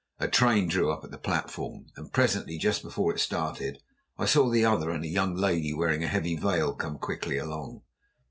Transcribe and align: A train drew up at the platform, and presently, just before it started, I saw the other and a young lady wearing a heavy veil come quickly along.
A 0.17 0.27
train 0.27 0.67
drew 0.67 0.91
up 0.91 1.03
at 1.03 1.11
the 1.11 1.19
platform, 1.19 1.85
and 1.95 2.11
presently, 2.11 2.57
just 2.57 2.81
before 2.81 3.13
it 3.13 3.19
started, 3.19 3.83
I 4.17 4.25
saw 4.25 4.49
the 4.49 4.65
other 4.65 4.89
and 4.89 5.03
a 5.03 5.07
young 5.07 5.35
lady 5.35 5.75
wearing 5.75 6.03
a 6.03 6.07
heavy 6.07 6.35
veil 6.35 6.73
come 6.73 6.97
quickly 6.97 7.37
along. 7.37 7.83